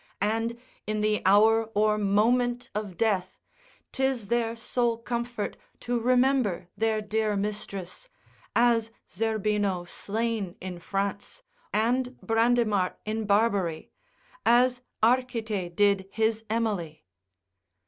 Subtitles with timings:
[0.19, 3.37] and in the hour or moment of death,
[3.91, 8.09] 'tis their sole comfort to remember their dear mistress,
[8.55, 13.91] as Zerbino slain in France, and Brandimart in Barbary;
[14.43, 17.05] as Arcite did his Emily.